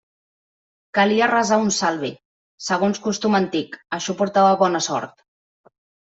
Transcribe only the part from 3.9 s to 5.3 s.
això portava bona sort.